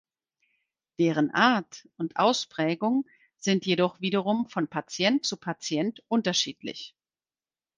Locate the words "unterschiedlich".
6.07-6.95